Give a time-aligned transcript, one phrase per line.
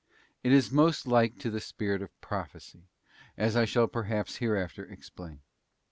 [0.43, 2.89] It is most like to the spirit of Prophecy,
[3.37, 5.41] as I shall perhaps hereafter explain.